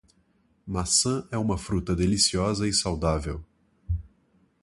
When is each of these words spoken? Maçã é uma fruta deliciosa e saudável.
Maçã 0.65 1.27
é 1.29 1.37
uma 1.37 1.59
fruta 1.59 1.95
deliciosa 1.95 2.67
e 2.67 2.73
saudável. 2.73 3.45